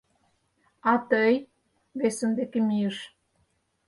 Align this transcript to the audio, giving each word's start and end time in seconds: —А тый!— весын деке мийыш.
—А 0.91 0.93
тый!— 1.09 1.33
весын 1.99 2.31
деке 2.37 2.59
мийыш. 2.67 2.97